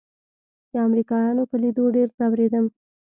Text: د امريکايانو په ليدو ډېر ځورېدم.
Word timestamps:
د 0.71 0.73
امريکايانو 0.87 1.43
په 1.49 1.55
ليدو 1.63 1.85
ډېر 1.95 2.07
ځورېدم. 2.17 2.65